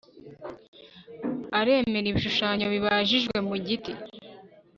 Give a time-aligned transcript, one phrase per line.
[1.59, 3.93] aremera ibishushanyo bibajijwe mu giti